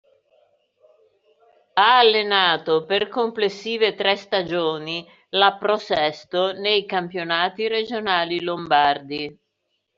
Ha 1.75 1.99
allenato 1.99 2.85
per 2.85 3.07
complessive 3.07 3.93
tre 3.93 4.15
stagioni 4.15 5.07
la 5.29 5.55
Pro 5.59 5.77
Sesto 5.77 6.53
nei 6.53 6.87
campionati 6.87 7.67
regionali 7.67 8.41
lombardi. 8.41 9.39